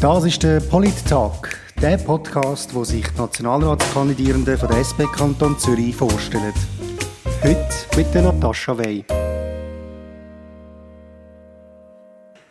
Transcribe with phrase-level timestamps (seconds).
[0.00, 5.94] Das ist der Polit-Tag, der Podcast, wo sich die Nationalratskandidierenden von der SP Kanton Zürich
[5.94, 6.54] vorstellen.
[7.42, 9.04] Heute mit der Natascha Wey.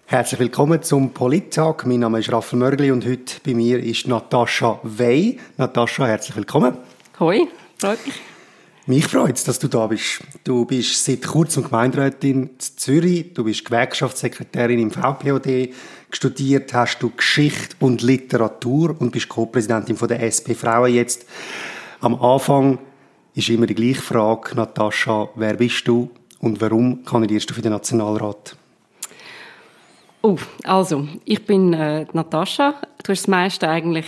[0.05, 1.88] Herzlich willkommen zum Polit-Tag.
[1.88, 5.40] Mein Name ist Raphael Mörgli und heute bei mir ist Natascha Wey.
[5.58, 6.78] Natascha, herzlich willkommen.
[7.20, 7.47] Hoi,
[7.79, 8.22] freut mich.
[8.90, 10.24] Mich freut es, dass du da bist.
[10.44, 15.76] Du bist seit kurzem Gemeinderätin in Zürich, du bist Gewerkschaftssekretärin im VPOD,
[16.09, 21.27] studiert hast du Geschichte und Literatur und bist Co-Präsidentin der SP Frauen jetzt.
[22.02, 22.79] Am Anfang
[23.35, 26.09] ist immer die gleiche Frage, Natascha, wer bist du
[26.40, 28.57] und warum kandidierst du für den Nationalrat?
[30.23, 32.71] Oh, also, ich bin äh, Natascha.
[33.03, 34.07] Du hast das meiste eigentlich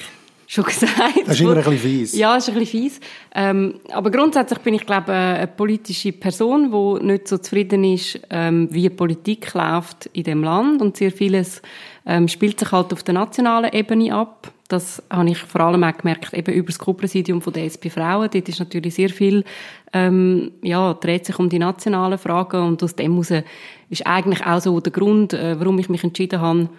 [0.51, 1.21] schon gesagt.
[1.25, 2.17] Das ist immer ein bisschen fies.
[2.17, 2.99] Ja, das ist ein bisschen fies.
[3.33, 8.67] Ähm, aber grundsätzlich bin ich, glaube eine politische Person, die nicht so zufrieden ist, ähm,
[8.71, 10.81] wie Politik läuft in dem Land.
[10.81, 11.61] Und sehr vieles
[12.05, 14.51] ähm, spielt sich halt auf der nationalen Ebene ab.
[14.67, 18.29] Das habe ich vor allem auch gemerkt, eben über das Co-Präsidium von der SP Frauen.
[18.31, 19.43] Dort ist natürlich sehr viel,
[19.91, 22.63] ähm, ja, dreht sich um die nationalen Fragen.
[22.63, 23.43] Und aus dem heraus
[23.89, 26.69] ist eigentlich auch so der Grund, äh, warum ich mich entschieden habe,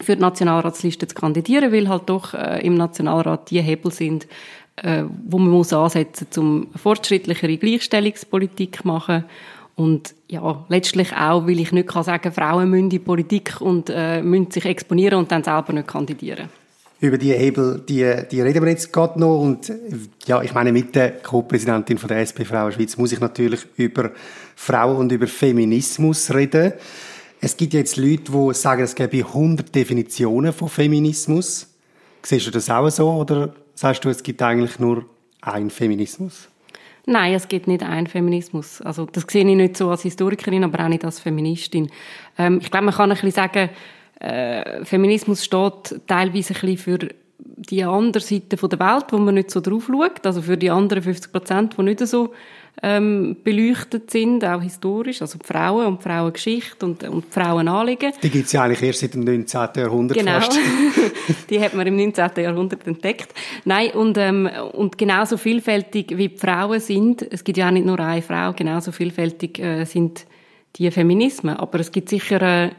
[0.00, 4.26] für die Nationalratsliste zu kandidieren, weil halt doch äh, im Nationalrat die Hebel sind,
[4.76, 9.24] äh, wo man muss ansetzen muss, um fortschrittlichere Gleichstellungspolitik machen
[9.76, 14.22] und ja, letztlich auch, weil ich nicht kann sagen, Frauen müssen in Politik und äh,
[14.22, 16.48] müssen sich exponieren und dann selber nicht kandidieren.
[17.00, 19.40] Über die Hebel, die, die reden wir jetzt gerade noch.
[19.40, 19.70] Und
[20.26, 24.12] ja, ich meine, mit der Co-Präsidentin der SP Frauen Schweiz muss ich natürlich über
[24.54, 26.72] Frauen und über Feminismus reden.
[27.44, 31.68] Es gibt jetzt Leute, die sagen, es gäbe 100 Definitionen von Feminismus.
[32.22, 35.04] Siehst du das auch so oder sagst du, es gibt eigentlich nur
[35.42, 36.48] einen Feminismus?
[37.04, 38.80] Nein, es gibt nicht einen Feminismus.
[38.80, 41.90] Also das sehe ich nicht so als Historikerin, aber auch nicht als Feministin.
[42.38, 43.68] Ähm, ich glaube, man kann ein bisschen sagen,
[44.20, 46.98] äh, Feminismus steht teilweise ein bisschen für
[47.38, 51.02] die andere Seite der Welt, wo man nicht so drauf schaut, also für die anderen
[51.02, 52.32] 50 Prozent, die nicht so
[52.82, 58.12] ähm, beleuchtet sind, auch historisch, also die Frauen und die Frauengeschichte und, und die Frauenanliegen.
[58.22, 59.68] Die gibt es ja eigentlich erst seit dem 19.
[59.76, 60.40] Jahrhundert genau.
[60.40, 60.58] fast.
[61.50, 62.30] die hat man im 19.
[62.36, 63.32] Jahrhundert entdeckt.
[63.64, 67.86] Nein, und, ähm, und genauso vielfältig wie die Frauen sind, es gibt ja auch nicht
[67.86, 70.26] nur eine Frau, genauso vielfältig äh, sind
[70.76, 72.70] die Feminismen, aber es gibt sicher äh,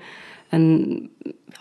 [0.51, 1.09] ein,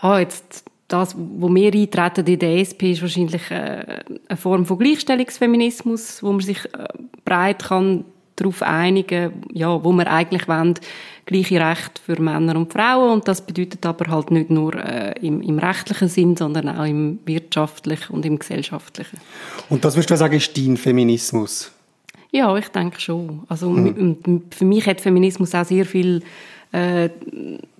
[0.00, 4.78] ah, jetzt das, wo wir eintreten in der SP, ist wahrscheinlich äh, eine Form von
[4.78, 6.86] Gleichstellungsfeminismus, wo man sich äh,
[7.24, 8.04] breit kann
[8.36, 10.74] darauf einigen, ja, wo wir eigentlich wollen,
[11.26, 15.40] gleiche Rechte für Männer und Frauen und das bedeutet aber halt nicht nur äh, im,
[15.40, 19.18] im rechtlichen Sinn, sondern auch im wirtschaftlichen und im gesellschaftlichen.
[19.68, 21.72] Und das würdest du sagen, ist dein Feminismus?
[22.30, 23.44] Ja, ich denke schon.
[23.48, 24.42] Also hm.
[24.50, 26.22] für mich hat Feminismus auch sehr viel
[26.72, 27.08] äh,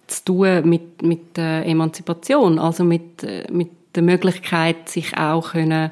[0.07, 5.91] zu tun mit, mit äh, Emanzipation, also mit, äh, mit der Möglichkeit, sich auch können,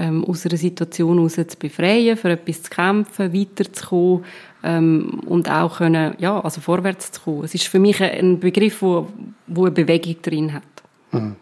[0.00, 4.24] ähm, aus einer Situation heraus zu befreien, für etwas zu kämpfen, weiterzukommen
[4.64, 7.44] ähm, und auch können, ja, also vorwärts zu kommen.
[7.44, 9.08] Es ist für mich ein Begriff, wo,
[9.46, 10.62] wo eine Bewegung drin hat.
[11.12, 11.36] Mhm.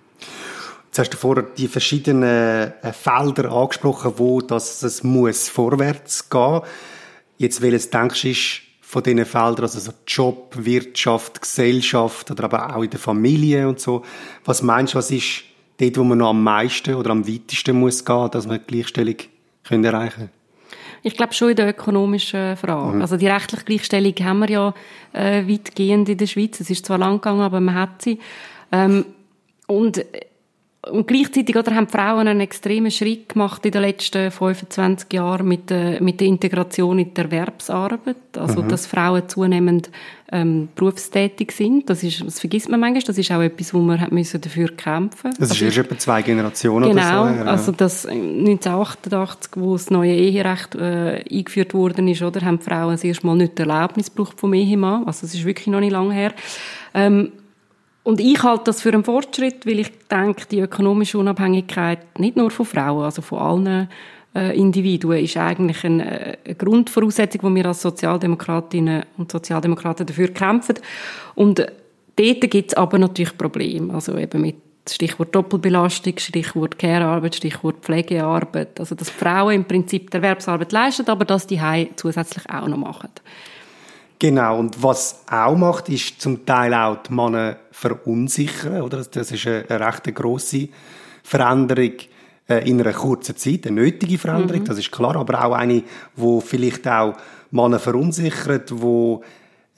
[0.87, 6.63] Jetzt hast du vorher die verschiedenen äh, Felder angesprochen, wo das, das muss vorwärts gehen.
[7.37, 12.75] Jetzt, welches denkst du, ist von diesen Feldern, also so Job, Wirtschaft, Gesellschaft oder aber
[12.75, 14.03] auch in der Familie und so.
[14.45, 15.45] Was meinst du, was ist
[15.79, 19.17] dort, wo man noch am meisten oder am weitesten muss gehen, dass man die Gleichstellung
[19.65, 20.31] können erreichen
[21.03, 22.97] ich glaube schon in der ökonomischen Frage.
[22.97, 23.03] Mhm.
[23.03, 24.75] Also die rechtliche Gleichstellung haben wir ja
[25.13, 26.61] äh, weitgehend in der Schweiz.
[26.61, 28.19] Es ist zwar lang gegangen, aber man hat sie.
[28.73, 29.07] Ähm,
[29.67, 30.05] und
[30.91, 35.47] und gleichzeitig oder, haben die Frauen einen extremen Schritt gemacht in den letzten 25 Jahren
[35.47, 38.17] mit der, mit der Integration in die Erwerbsarbeit.
[38.37, 38.69] Also, mhm.
[38.69, 39.91] dass Frauen zunehmend
[40.31, 41.89] ähm, berufstätig sind.
[41.89, 43.03] Das, ist, das vergisst man manchmal.
[43.03, 45.99] Das ist auch etwas, wo man hat müssen dafür kämpfen Das also, ist erst etwa
[45.99, 47.39] zwei Generationen genau, oder so.
[47.39, 47.51] Genau.
[47.51, 52.93] Also, das 1988, wo das neue Eherecht äh, eingeführt worden ist, oder, haben die Frauen
[52.93, 55.05] das erste Mal nicht die Erlaubnis gebraucht vom Ehemann.
[55.07, 56.35] Also, das ist wirklich noch nicht lange her.
[56.95, 57.33] Ähm,
[58.09, 62.51] und ich halte das für einen Fortschritt, weil ich denke, die ökonomische Unabhängigkeit nicht nur
[62.51, 63.89] von Frauen, also von allen
[64.35, 70.77] äh, Individuen, ist eigentlich eine, eine Grundvoraussetzung, wo wir als Sozialdemokratinnen und Sozialdemokraten dafür kämpfen.
[71.35, 74.57] Und dort gibt es aber natürlich Probleme, also eben mit
[74.89, 78.81] Stichwort Doppelbelastung, Stichwort Care-Arbeit, Stichwort Pflegearbeit.
[78.81, 82.79] Also, dass Frauen im Prinzip die Erwerbsarbeit leisten, aber dass die Hause zusätzlich auch noch
[82.79, 83.11] machen.
[84.19, 89.05] Genau, und was auch macht, ist zum Teil auch die Männer verunsichern, oder?
[89.05, 90.69] Das ist eine, eine recht grosse
[91.23, 91.93] Veränderung
[92.49, 94.67] äh, in einer kurzen Zeit, eine nötige Veränderung, mhm.
[94.67, 95.83] das ist klar, aber auch eine,
[96.17, 97.15] wo vielleicht auch
[97.51, 99.23] Männer verunsichert, wo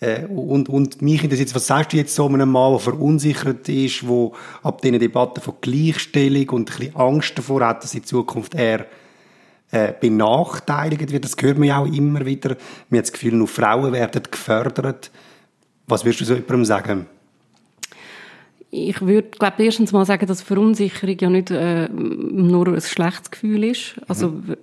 [0.02, 4.00] Äh, und, und mich interessiert, was sagst du jetzt so einem Mann, der verunsichert ist,
[4.00, 4.30] der
[4.62, 8.86] ab diesen Debatten von Gleichstellung und ein bisschen Angst davor hat, dass in Zukunft er
[9.72, 11.24] äh, benachteiligt wird.
[11.24, 12.56] Das hört man ja auch immer wieder.
[12.88, 15.10] Man hat das Gefühl, nur Frauen werden gefördert.
[15.86, 17.06] Was würdest du so jemandem sagen?
[18.72, 23.64] Ich würde, glaube erstens mal sagen, dass Verunsicherung ja nicht äh, nur ein schlechtes Gefühl
[23.64, 23.96] ist.
[24.06, 24.56] Also, mhm.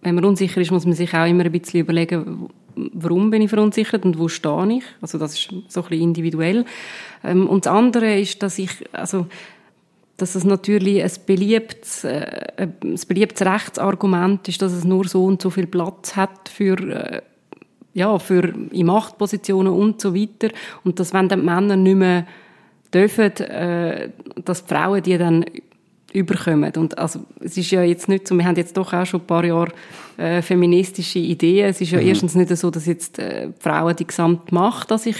[0.00, 3.50] wenn man unsicher ist, muss man sich auch immer ein bisschen überlegen, warum bin ich
[3.50, 4.84] verunsichert und wo stehe ich.
[5.02, 6.64] Also, das ist so ein bisschen individuell.
[7.22, 9.26] Ähm, und das andere ist, dass ich, also,
[10.20, 15.40] dass es natürlich ein beliebtes, äh, ein beliebtes Rechtsargument ist, dass es nur so und
[15.40, 17.22] so viel Platz hat für äh,
[17.92, 20.50] ja, für in Machtpositionen und so weiter.
[20.84, 22.26] Und dass wenn dann die Männer nicht mehr
[22.92, 24.10] dürfen, äh,
[24.44, 25.44] dass die Frauen die dann
[26.12, 26.72] überkommen.
[26.76, 29.26] Und also, es ist ja jetzt nicht so, wir haben jetzt doch auch schon ein
[29.26, 29.72] paar Jahre
[30.16, 31.68] äh, feministische Ideen.
[31.68, 32.06] Es ist ja mhm.
[32.06, 35.16] erstens nicht so, dass jetzt äh, die Frauen die gesamte Macht an sich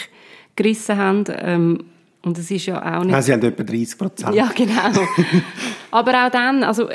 [0.57, 1.25] gerissen haben.
[1.29, 1.85] Ähm,
[2.23, 3.13] und es ist ja auch nicht...
[3.13, 4.35] Nein, sie haben etwa 30 Prozent.
[4.35, 4.91] Ja, genau.
[5.91, 6.89] Aber auch dann, also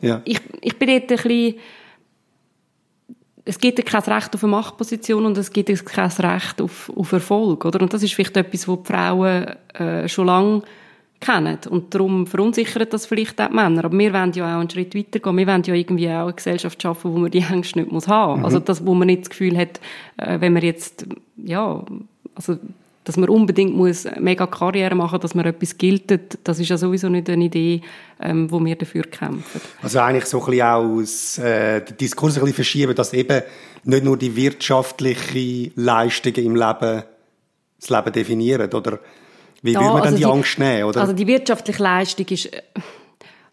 [0.00, 0.20] ja.
[0.24, 1.54] ich, ich bin dort ein bisschen...
[3.46, 7.64] Es gibt kein Recht auf eine Machtposition und es gibt kein Recht auf, auf Erfolg,
[7.66, 7.82] oder?
[7.82, 10.62] Und das ist vielleicht etwas, was die Frauen äh, schon lange
[11.20, 11.58] kennen.
[11.68, 13.84] Und darum verunsichert das vielleicht auch die Männer.
[13.84, 15.36] Aber wir wollen ja auch einen Schritt weiter gehen.
[15.36, 18.40] Wir wollen ja irgendwie auch eine Gesellschaft schaffen, wo man die Ängste nicht muss haben.
[18.40, 18.44] Mhm.
[18.44, 19.80] Also das, wo man nicht das Gefühl hat,
[20.16, 21.06] äh, wenn man jetzt,
[21.36, 21.84] ja,
[22.34, 22.56] also
[23.04, 27.08] dass man unbedingt muss mega Karriere machen, dass man etwas gilt, das ist ja sowieso
[27.08, 27.82] nicht eine Idee,
[28.20, 29.60] ähm, wo wir dafür kämpfen.
[29.82, 33.42] Also eigentlich so ein bisschen aus äh, den Diskurs ein bisschen verschieben, dass eben
[33.84, 37.02] nicht nur die wirtschaftlichen Leistungen im Leben
[37.78, 38.98] das Leben definieren, oder
[39.60, 41.00] wie ja, will man also dann die, die, Angst nehmen, oder?
[41.02, 42.62] Also die wirtschaftliche Leistung ist äh,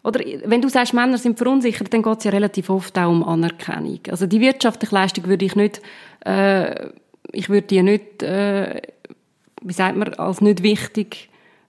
[0.04, 3.22] oder wenn du sagst, Männer sind verunsichert, dann geht es ja relativ oft auch um
[3.22, 4.00] Anerkennung.
[4.10, 5.80] Also die wirtschaftliche Leistung würde ich nicht,
[6.24, 6.88] äh,
[7.30, 8.82] ich würde die nicht äh,
[9.64, 11.28] wie sagt man, als nicht wichtig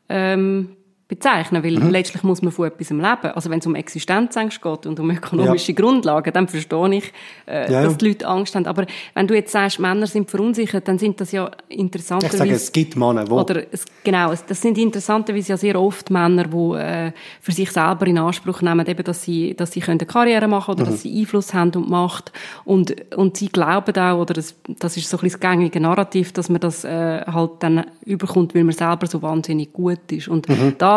[0.10, 0.76] ähm,
[1.08, 1.90] bezeichnen, weil mhm.
[1.90, 3.04] letztlich muss man von etwas leben.
[3.04, 5.78] Also wenn es um Existenzängste geht und um ökonomische ja.
[5.78, 7.14] Grundlagen, dann verstehe ich,
[7.46, 8.66] äh, ja, dass die Leute Angst haben.
[8.66, 12.28] Aber wenn du jetzt sagst, Männer sind verunsichert, dann sind das ja interessante...
[12.28, 13.42] Ich sage, es gibt Männer, wo...
[13.42, 17.12] Oder es, genau, das sind interessanterweise ja sehr oft Männer, die äh,
[17.42, 20.86] für sich selber in Anspruch nehmen, eben, dass sie, dass sie eine Karriere machen oder
[20.86, 20.92] mhm.
[20.92, 22.32] dass sie Einfluss haben und Macht.
[22.64, 26.32] Und, und sie glauben auch, oder das, das ist so ein bisschen das gängige Narrativ,
[26.32, 30.28] dass man das äh, halt dann überkommt, weil man selber so wahnsinnig gut ist.
[30.28, 30.76] Und mhm.
[30.78, 30.93] da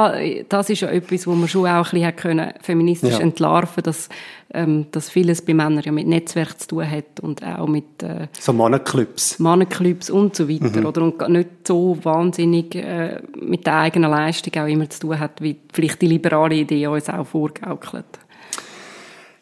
[0.48, 3.20] das ist ja etwas, wo man schon auch ein bisschen können, feministisch ja.
[3.20, 4.08] entlarven dass,
[4.52, 8.28] ähm, dass vieles bei Männern ja mit Netzwerk zu tun hat und auch mit äh,
[8.38, 9.38] so Männerclubs.
[9.38, 10.80] Männerclubs und so weiter.
[10.80, 10.86] Mhm.
[10.86, 11.02] Oder?
[11.02, 15.56] Und nicht so wahnsinnig äh, mit der eigenen Leistung auch immer zu tun hat, wie
[15.72, 18.06] vielleicht die liberale Idee uns auch vorgaukelt.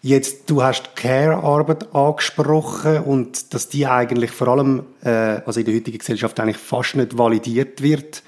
[0.07, 5.09] Jetzt, du hast Care-Arbeit angesprochen und dass die eigentlich vor allem, äh,
[5.47, 8.23] also in der heutigen Gesellschaft eigentlich fast nicht validiert wird.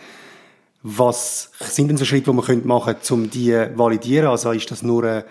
[0.89, 4.29] Was sind denn so Schritte, die man machen könnte, um die zu validieren?
[4.29, 5.25] Also ist das nur eine,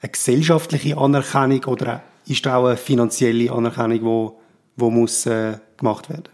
[0.00, 4.38] eine gesellschaftliche Anerkennung oder ist das auch eine finanzielle Anerkennung, die wo,
[4.76, 6.28] wo muss, äh, gemacht werden?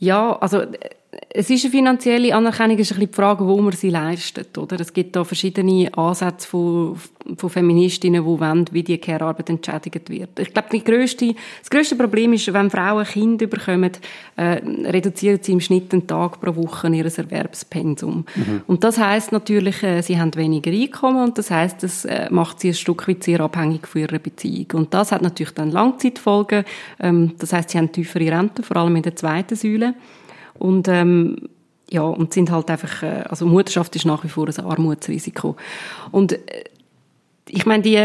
[0.00, 0.62] Ja, also
[1.30, 4.56] es ist eine finanzielle Anerkennung, ist ein bisschen die Frage, wo man sie leistet.
[4.58, 4.80] Oder?
[4.80, 6.96] Es gibt da verschiedene Ansätze von,
[7.36, 10.38] von Feministinnen, die wollen, wie die Care-Arbeit entschädigt wird.
[10.38, 13.92] Ich glaube, die grösste, das grösste Problem ist, wenn Frauen Kinder bekommen,
[14.36, 14.60] äh,
[14.90, 18.24] reduzieren sie im Schnitt einen Tag pro Woche ihr Erwerbspensum.
[18.34, 18.62] Mhm.
[18.66, 22.60] Und das heißt natürlich, äh, sie haben weniger Einkommen und das heißt, das äh, macht
[22.60, 24.66] sie ein Stück weit sehr abhängig von ihrer Beziehung.
[24.74, 26.64] Und das hat natürlich dann Langzeitfolgen.
[27.00, 29.94] Ähm, das heißt, sie haben tiefere Renten, vor allem in der zweiten Säule.
[30.58, 31.48] Und, ähm,
[31.90, 35.56] ja, und sind halt einfach, äh, also Mutterschaft ist nach wie vor ein Armutsrisiko.
[36.10, 36.64] Und äh,
[37.48, 37.96] ich meine, die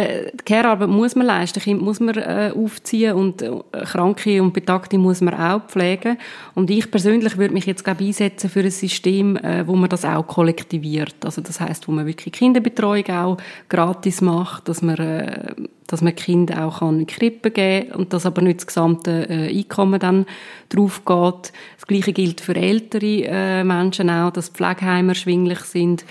[0.46, 3.52] Care-Arbeit muss man leisten, Kind muss man äh, aufziehen und äh,
[3.86, 6.18] Kranke und Betagte muss man auch pflegen.
[6.54, 10.06] Und ich persönlich würde mich jetzt glaube einsetzen für ein System, äh, wo man das
[10.06, 11.16] auch kollektiviert.
[11.26, 15.56] Also das heißt, wo man wirklich Kinderbetreuung auch gratis macht, dass man äh,
[15.88, 19.28] dass man Kinder auch kann in die Krippe geben und dass aber nicht das gesamte
[19.30, 20.26] äh, Einkommen dann
[20.70, 21.52] drauf geht.
[21.76, 26.06] Das Gleiche gilt für ältere äh, Menschen auch, dass Pflegeheime erschwinglich sind.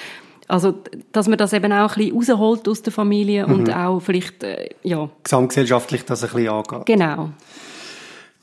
[0.50, 0.74] Also,
[1.12, 3.54] dass man das eben auch ein bisschen rausholt aus der Familie mhm.
[3.54, 5.08] und auch vielleicht, äh, ja.
[5.22, 6.86] Gesamtgesellschaftlich das ein bisschen angeht.
[6.86, 7.30] Genau.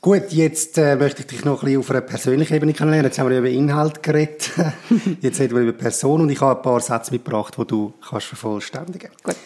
[0.00, 3.10] Gut, jetzt äh, möchte ich dich noch ein bisschen auf einer persönlichen Ebene kennenlernen.
[3.10, 4.52] Jetzt haben wir über Inhalt geredet.
[5.20, 8.26] jetzt reden wir über Person und ich habe ein paar Sätze mitgebracht, die du kannst
[8.26, 9.10] vervollständigen.
[9.22, 9.36] Gut.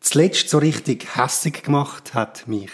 [0.00, 2.70] Zuletzt so richtig hässig gemacht hat mich.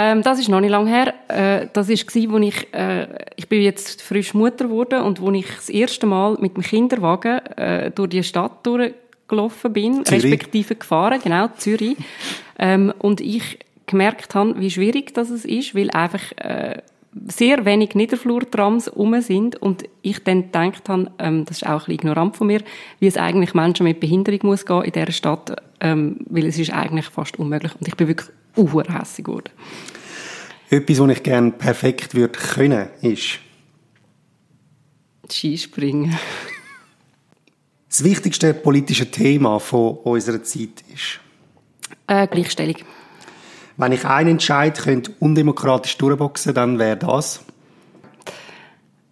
[0.00, 1.14] Ähm, das ist noch nicht lange her.
[1.28, 5.46] Äh, das war, wo ich, äh, ich bin jetzt frisch Mutter geworden und wo ich
[5.46, 10.24] das erste Mal mit dem Kinderwagen äh, durch die Stadt durchgelaufen bin, Zürich.
[10.24, 11.96] respektive gefahren, genau, Zürich.
[12.58, 16.78] Ähm, und ich gemerkt habe, wie schwierig das ist, weil einfach äh,
[17.26, 21.78] sehr wenig Niederflurtrams rum sind und ich dann gedacht habe, ähm, das ist auch ein
[21.78, 22.62] bisschen ignorant von mir,
[23.00, 26.72] wie es eigentlich Menschen mit Behinderung muss gehen in dieser Stadt, ähm, weil es ist
[26.72, 29.50] eigentlich fast unmöglich und ich bin wirklich unhässig geworden.
[30.70, 33.40] Etwas, was ich gerne perfekt würde können, ist
[35.28, 36.16] Skispringen.
[37.88, 41.20] Das wichtigste politische Thema von unserer Zeit ist
[42.06, 42.76] äh, Gleichstellung.
[43.76, 47.40] Wenn ich einen Entscheid könnte undemokratisch durchboxen, dann wäre das?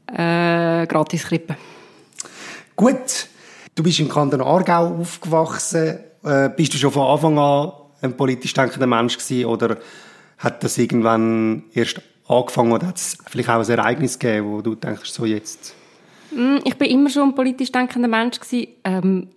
[0.07, 1.57] Äh, gratis Krippe.
[2.76, 3.28] Gut.
[3.75, 6.00] Du bist im Kanton Aargau aufgewachsen.
[6.25, 9.78] Äh, bist du schon von Anfang an ein politisch denkender Mensch gewesen oder
[10.38, 14.75] hat das irgendwann erst angefangen oder hat es vielleicht auch ein Ereignis gegeben, wo du
[14.75, 15.75] denkst, so jetzt?
[16.31, 19.28] Mm, ich bin immer schon ein politisch denkender Mensch gewesen, ähm,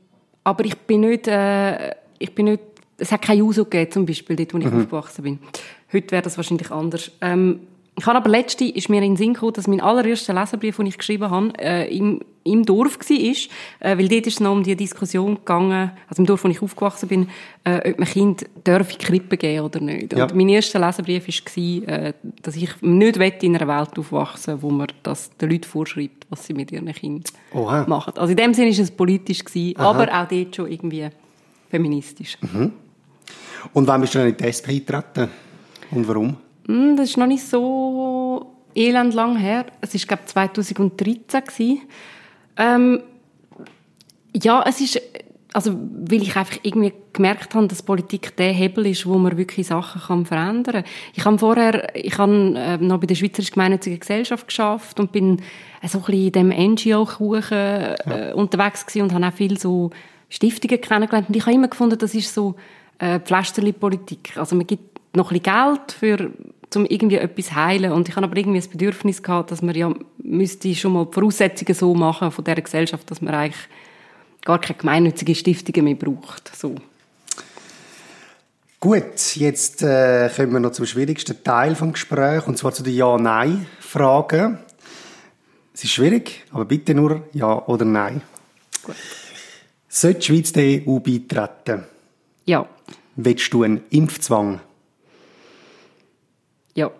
[0.43, 2.61] aber ich bin nicht, äh, ich bin nicht
[3.01, 4.81] es hat kein Uso gegeben, zum Beispiel, dort, wo ich mhm.
[4.81, 5.39] aufgewachsen bin.
[5.91, 7.11] Heute wäre das wahrscheinlich anders.
[7.19, 7.61] Ähm,
[7.97, 10.85] ich habe aber letzte ist mir in den Sinn gekommen, dass mein allererster Leserbrief, den
[10.85, 14.63] ich geschrieben habe, äh, im, im Dorf war, äh, weil dort ist es noch um
[14.63, 17.29] die Diskussion gegangen, also im Dorf, wo ich aufgewachsen bin,
[17.65, 20.13] äh, ob man Kind darf in Krippe geben oder nicht.
[20.13, 20.23] Ja.
[20.23, 24.87] Und mein erster Leserbrief war, äh, dass ich nicht in einer Welt aufwachsen wo man
[25.03, 27.85] das den Leuten vorschreibt, was sie mit ihren Kindern Oha.
[27.87, 28.13] machen.
[28.15, 31.09] Also in dem Sinne war es politisch, gewesen, aber auch dort schon irgendwie
[31.69, 32.37] feministisch.
[32.39, 32.71] Mhm.
[33.73, 35.29] Und wann bist du dann in die SP eingetreten?
[35.91, 36.37] Und warum?
[36.67, 39.65] Hm, das ist noch nicht so elend lang her.
[39.81, 41.81] Es war, glaube ich, 2013.
[42.57, 43.03] Ähm,
[44.33, 45.01] ja, es ist,
[45.53, 49.67] also, weil ich einfach irgendwie gemerkt habe, dass Politik der Hebel ist, wo man wirklich
[49.67, 50.91] Sachen kann verändern kann.
[51.13, 55.39] Ich habe vorher, ich habe äh, noch bei der Schweizerischen Gemeinnützigen Gesellschaft geschafft und bin
[55.81, 57.95] äh, so ein bisschen in dem NGO-Kuchen äh,
[58.29, 58.33] ja.
[58.33, 59.89] unterwegs gewesen und habe auch viel so
[60.29, 61.27] Stiftungen kennengelernt.
[61.27, 62.55] Und ich habe immer gefunden, das ist so,
[63.01, 64.37] äh, Pflasterli-Politik.
[64.37, 66.31] Also man gibt noch ein bisschen Geld für
[66.75, 67.91] um irgendwie etwas heilen.
[67.91, 71.13] Und ich habe aber irgendwie das Bedürfnis gehabt, dass man ja müsste schon mal die
[71.13, 73.67] Voraussetzungen so machen von dieser Gesellschaft, dass man eigentlich
[74.45, 76.55] gar keine gemeinnützige Stiftungen mehr braucht.
[76.55, 76.75] So.
[78.79, 82.95] Gut, jetzt äh, kommen wir noch zum schwierigsten Teil des Gesprächs, und zwar zu den
[82.95, 84.57] Ja-Nein-Fragen.
[85.73, 88.21] Es ist schwierig, aber bitte nur Ja oder Nein.
[88.83, 88.95] Gut.
[89.87, 91.83] Sollte die Schweiz der EU beitreten?
[92.45, 92.65] Ja.
[93.17, 94.61] Willst du einen Impfzwang?
[96.75, 96.91] Ja.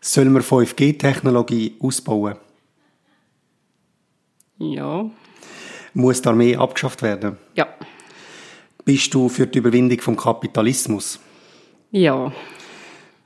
[0.00, 2.36] Sollen wir 5G-Technologie ausbauen?
[4.58, 5.10] Ja.
[5.94, 7.38] Muss die Armee abgeschafft werden?
[7.54, 7.68] Ja.
[8.84, 11.18] Bist du für die Überwindung vom Kapitalismus?
[11.90, 12.32] Ja.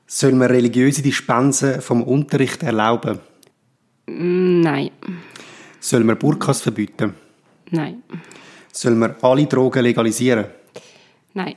[0.06, 3.18] Sollen wir religiöse Dispensen vom Unterricht erlauben?
[4.06, 4.90] Nein.
[5.80, 7.14] Sollen wir Burkas verbieten?
[7.70, 8.02] Nein.
[8.72, 10.46] Sollen wir alle Drogen legalisieren?
[11.34, 11.56] Nein.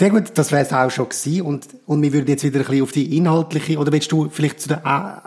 [0.00, 1.42] Sehr gut, das wäre es auch schon gewesen.
[1.42, 4.58] Und, und wir würden jetzt wieder ein bisschen auf die inhaltliche, oder willst du vielleicht
[4.58, 4.80] zu der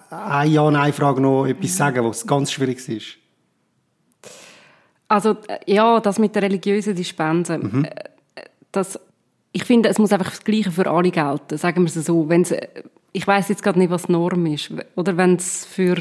[0.10, 3.18] ein Ja, Nein-Frage noch etwas sagen, was ganz schwierig ist?
[5.08, 5.38] Also,
[5.68, 7.86] ja, das mit der religiösen Dispense, mhm.
[8.72, 9.00] das,
[9.51, 12.27] ich finde, es muss einfach das Gleiche für alle gelten, sagen wir es so.
[12.27, 12.51] Wenn's,
[13.12, 14.72] ich weiß jetzt gerade nicht, was Norm ist.
[14.96, 15.98] Oder wenn es für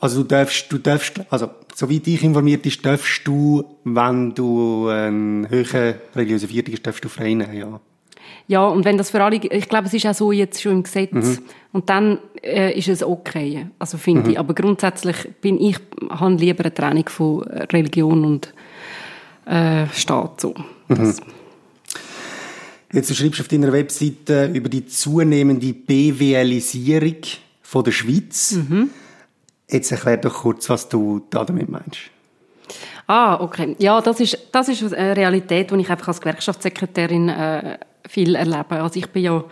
[0.00, 5.48] also du darfst, du darfst, also soweit ich informiert ist, darfst du, wenn du einen
[5.48, 7.80] höheren religiösen Viertel hast, darfst du frei nehmen, ja.
[8.48, 10.82] Ja, und wenn das für alle, ich glaube, es ist auch so jetzt schon im
[10.82, 11.12] Gesetz.
[11.12, 11.38] Mhm.
[11.72, 13.68] Und dann äh, ist es okay.
[13.78, 14.30] Also finde mhm.
[14.30, 14.38] ich.
[14.40, 15.76] Aber grundsätzlich bin ich,
[16.08, 18.52] habe lieber eine Trennung von Religion und
[19.46, 20.54] äh, Staat, so.
[20.88, 21.14] Mhm.
[22.92, 27.18] Jetzt du schreibst auf deiner Webseite über die zunehmende BWLisierung
[27.62, 28.52] von der Schweiz.
[28.52, 28.90] Mhm.
[29.70, 31.98] Jetzt erklär doch kurz, was du damit meinst.
[33.06, 33.74] Ah, okay.
[33.78, 38.82] Ja, das ist, das ist eine Realität, die ich einfach als Gewerkschaftssekretärin äh, viel erlebe.
[38.82, 39.44] Also ich bin ja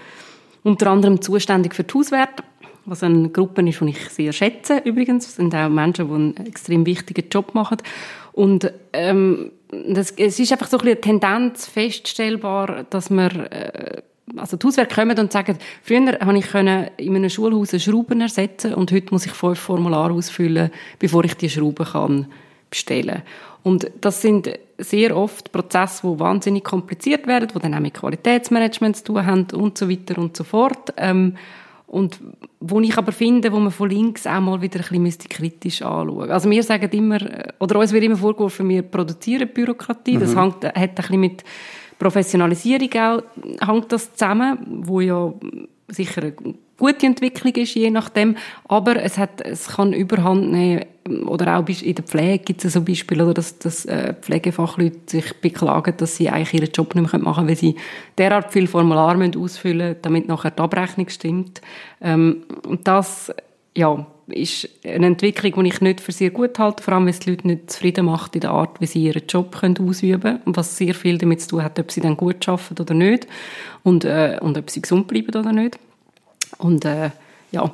[0.63, 2.45] unter anderem zuständig für die Hauswerte,
[2.85, 5.27] was eine Gruppe ist, die ich sehr schätze übrigens.
[5.27, 7.79] Das sind auch Menschen, die einen extrem wichtigen Job machen.
[8.33, 14.03] Und ähm, das, es ist einfach so ein eine Tendenz feststellbar, dass man äh,
[14.37, 18.93] also die Hauswerke kommen und sagen, früher habe ich in einem Schulhaus Schrauben ersetzen und
[18.93, 22.27] heute muss ich fünf Formulare ausfüllen, bevor ich die Schrauben kann
[22.71, 23.23] bestellen.
[23.63, 28.97] Und das sind sehr oft Prozesse, die wahnsinnig kompliziert werden, die dann auch mit Qualitätsmanagement
[28.97, 30.95] zu tun haben und so weiter und so fort.
[30.97, 31.35] Ähm,
[31.89, 32.21] und
[32.61, 36.31] wo ich aber finde, wo man von links auch mal wieder ein bisschen kritisch anschauen
[36.31, 37.19] Also wir sagen immer,
[37.59, 40.17] oder uns wird immer vorgeworfen, wir produzieren Bürokratie.
[40.17, 40.21] Mhm.
[40.21, 41.45] Das hängt, hat ein bisschen mit
[41.99, 43.23] Professionalisierung auch,
[43.67, 45.33] hängt das zusammen, wo ja
[45.89, 46.35] sicher eine
[46.79, 48.37] gute Entwicklung ist, je nachdem.
[48.69, 50.85] Aber es hat, es kann Überhand nehmen,
[51.27, 55.41] oder auch in der Pflege gibt es so Beispiele, oder dass, dass äh, Pflegefachleute sich
[55.41, 57.77] beklagen, dass sie eigentlich ihren Job nicht mehr machen können, weil sie
[58.17, 61.61] derart viel Formular ausfüllen müssen, damit nachher die Abrechnung stimmt.
[62.01, 63.33] Ähm, und das,
[63.77, 67.21] ja, ist eine Entwicklung, die ich nicht für sehr gut halte, vor allem, wenn es
[67.21, 70.41] die Leute nicht zufrieden macht in der Art, wie sie ihren Job können ausüben können,
[70.45, 73.27] was sehr viel damit zu tun hat, ob sie dann gut arbeiten oder nicht
[73.83, 75.79] und, äh, und ob sie gesund bleiben oder nicht.
[76.59, 77.11] Und äh,
[77.51, 77.71] ja.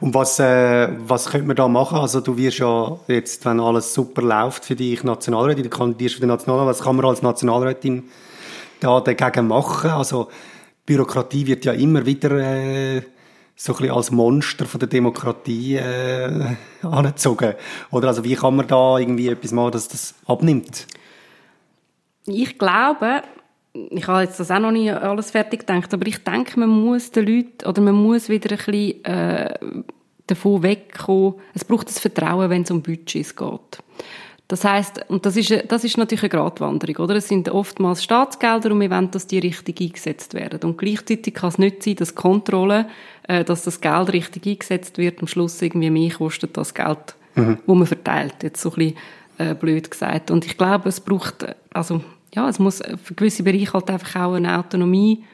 [0.00, 1.98] Und was, äh, was könnte man da machen?
[1.98, 6.20] Also du wirst ja jetzt, wenn alles super läuft für dich Nationalrätin, du kandidierst für
[6.20, 8.04] den Nationalrat, was kann man als Nationalrätin
[8.80, 9.90] da dagegen machen?
[9.90, 10.28] Also
[10.84, 13.02] Bürokratie wird ja immer wieder äh,
[13.58, 17.54] so ein bisschen als Monster von der Demokratie äh, angezogen.
[17.90, 20.86] Oder also wie kann man da irgendwie etwas machen, dass das abnimmt?
[22.26, 23.22] Ich glaube,
[23.72, 27.10] ich habe jetzt das auch noch nicht alles fertig gedacht, aber ich denke, man muss
[27.10, 29.58] den Leuten, oder man muss wieder ein bisschen äh,
[30.26, 33.78] davon wegkommen, es braucht das Vertrauen, wenn es um Budgets geht.
[34.48, 37.16] Das heißt, und das ist, das ist natürlich eine Gratwanderung, oder?
[37.16, 40.60] Es sind oftmals Staatsgelder und wir wollen, dass die richtig eingesetzt werden.
[40.62, 42.86] Und gleichzeitig kann es nicht sein, dass Kontrolle,
[43.24, 47.58] äh, dass das Geld richtig eingesetzt wird, am Schluss irgendwie mehr kostet das Geld, mhm.
[47.66, 48.36] wo man verteilt.
[48.42, 48.96] Jetzt so ein bisschen
[49.38, 50.30] äh, blöd gesagt.
[50.30, 54.34] Und ich glaube, es braucht, also, ja, es muss für gewisse Bereiche halt einfach auch
[54.34, 55.24] eine Autonomie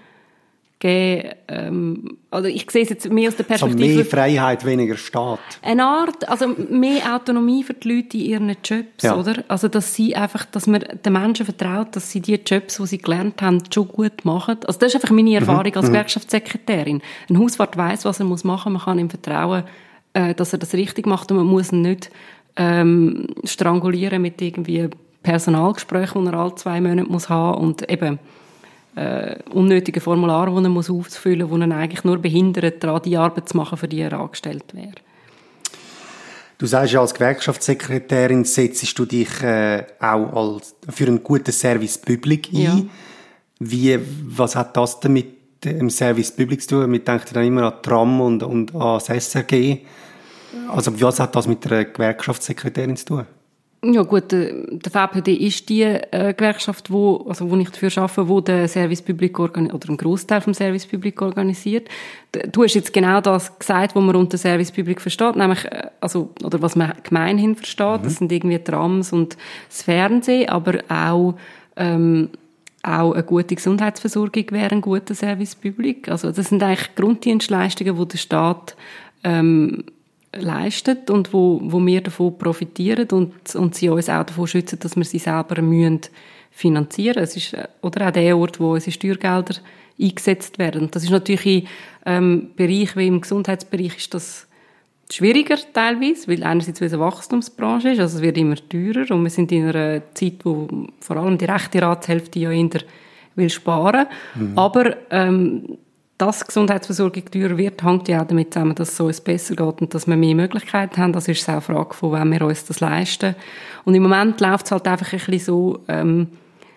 [0.83, 1.31] geben.
[1.49, 3.85] Ähm, also ich sehe es jetzt mehr aus der Perspektive...
[3.85, 5.39] Also mehr Freiheit, weniger Staat.
[5.62, 9.17] Eine Art, also mehr Autonomie für die Leute in ihren Jobs, ja.
[9.17, 9.45] oder?
[9.49, 12.99] Also dass sie einfach, dass man den Menschen vertraut, dass sie die Jobs, die sie
[12.99, 14.59] gelernt haben, schon gut machen.
[14.67, 15.37] Also das ist einfach meine mhm.
[15.37, 15.77] Erfahrung mhm.
[15.77, 17.01] als Gewerkschaftssekretärin.
[17.31, 19.62] Ein Hauswart weiß, was er muss machen, man kann ihm vertrauen,
[20.15, 22.11] äh, dass er das richtig macht und man muss ihn nicht
[22.57, 24.89] ähm, strangulieren mit irgendwie
[25.23, 28.19] Personalgesprächen, die er alle zwei Monate muss haben und eben
[28.95, 33.49] äh, unnötige Formulare, die muss ausfüllen muss, die ihn eigentlich nur behindert, daran die Arbeit
[33.49, 34.93] zu machen, für die er angestellt wäre.
[36.59, 41.99] Du sagst ja, als Gewerkschaftssekretärin setzt du dich äh, auch als, für einen guten Service
[41.99, 42.61] Public ein.
[42.61, 42.83] Ja.
[43.59, 46.91] Wie, was hat das denn mit dem Service Public zu tun?
[46.91, 49.79] Man denkt dann immer an Tram und, und an das SRG.
[50.69, 53.27] Also was hat das mit der Gewerkschaftssekretärin zu tun?
[53.85, 54.53] Ja gut, der,
[54.93, 59.41] VPD ist die äh, Gewerkschaft, wo, also wo ich dafür arbeite, wo der Service Public
[59.41, 61.89] oder einen Großteil vom Service Public organisiert.
[62.52, 66.30] Du hast jetzt genau das gesagt, was man unter Service Public versteht, nämlich äh, also
[66.45, 68.02] oder was man gemeinhin versteht.
[68.02, 68.04] Mhm.
[68.04, 69.37] Das sind irgendwie Trams und
[69.69, 71.35] das Fernsehen, aber auch
[71.75, 72.28] ähm,
[72.85, 76.09] auch eine gute Gesundheitsversorgung wäre ein guter Service Public.
[76.09, 78.76] Also das sind eigentlich Grunddienstleistungen, wo der Staat
[79.25, 79.85] ähm,
[80.34, 84.97] leistet und wo, wo wir davon profitieren und, und sie uns auch davon schützen, dass
[84.97, 86.00] wir sie selber müssen
[86.50, 89.56] finanzieren es ist Oder auch der Ort, wo unsere Steuergelder
[90.00, 90.90] eingesetzt werden.
[90.90, 91.68] Das ist natürlich in
[92.04, 94.47] ähm, Bereich wie im Gesundheitsbereich ist das
[95.10, 99.23] schwieriger teilweise, weil einerseits weil es eine Wachstumsbranche ist, also es wird immer teurer und
[99.23, 100.68] wir sind in einer Zeit, wo
[101.00, 102.80] vor allem die rechte Ratshälfte ja eher
[103.34, 104.06] will sparen.
[104.34, 104.58] Mhm.
[104.58, 105.78] Aber ähm,
[106.23, 109.93] dass Gesundheitsversorgung teurer wird, hängt ja auch damit zusammen, dass es uns besser geht und
[109.93, 111.13] dass wir mehr Möglichkeiten haben.
[111.13, 113.35] Das ist auch eine Frage von, wem wir uns das leisten.
[113.85, 116.28] Und im Moment läuft es halt einfach ein bisschen so, ähm,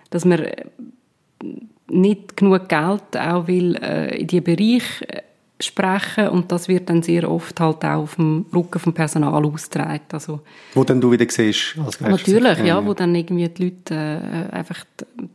[0.09, 0.51] dass wir
[1.89, 5.21] nicht genug Geld auch will, äh, in diesen Bereich äh,
[5.59, 10.01] sprechen und das wird dann sehr oft halt auch auf dem Rücken vom Personal ausgetragen.
[10.11, 10.41] Also,
[10.73, 14.83] wo dann du wieder siehst als Natürlich, ja, wo dann irgendwie die Leute äh, einfach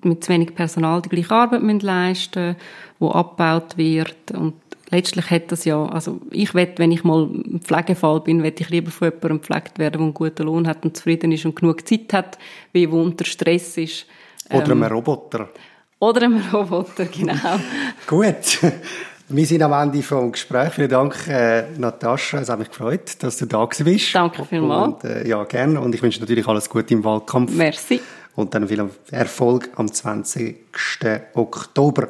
[0.02, 2.56] mit zu wenig Personal die gleiche Arbeit müssen leisten
[2.98, 4.52] wo abgebaut wird und
[4.90, 8.68] letztlich hat das ja, also ich wette, wenn ich mal im Pflegefall bin, wette ich
[8.68, 11.88] lieber von jemandem gepflegt werden, der einen guten Lohn hat und zufrieden ist und genug
[11.88, 12.38] Zeit hat,
[12.72, 14.06] wie wo unter Stress ist.
[14.50, 15.48] Oder ähm, einem Roboter.
[15.98, 17.61] Oder einem Roboter, genau.
[18.06, 18.59] Gut.
[19.33, 20.73] Wir sind am Ende vom Gespräch.
[20.73, 22.40] Vielen Dank, äh, Natascha.
[22.40, 24.12] Es hat mich gefreut, dass du da bist.
[24.12, 24.95] Danke vielmals.
[24.95, 25.81] Und, äh, ja, gerne.
[25.81, 27.55] Und ich wünsche natürlich alles Gute im Wahlkampf.
[27.55, 28.01] Merci.
[28.35, 30.57] Und dann viel Erfolg am 20.
[31.35, 32.09] Oktober.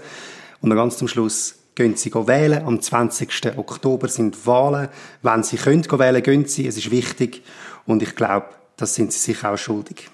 [0.61, 2.63] Und noch ganz zum Schluss, gehen Sie wählen.
[2.63, 3.57] Am 20.
[3.57, 4.89] Oktober sind Wahlen.
[5.23, 6.67] Wenn Sie können wählen, gehen Sie.
[6.67, 7.41] Es ist wichtig.
[7.87, 8.45] Und ich glaube,
[8.77, 10.11] das sind Sie sich auch schuldig.